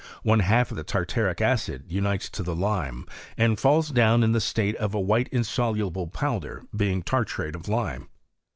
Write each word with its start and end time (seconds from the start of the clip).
One 0.23 0.39
half 0.39 0.71
of 0.71 0.77
the 0.77 0.83
tartaric 0.83 1.41
acid 1.41 1.83
unites 1.87 2.27
to 2.31 2.41
the 2.41 2.55
lime, 2.55 3.05
and 3.37 3.59
falls 3.59 3.89
down 3.91 4.23
in 4.23 4.31
the 4.31 4.41
state 4.41 4.75
of 4.77 4.95
a 4.95 4.99
white 4.99 5.27
insoluble 5.31 6.07
powder, 6.07 6.63
being 6.75 7.03
tartrate 7.03 7.53
of 7.55 7.67
lime. 7.67 8.09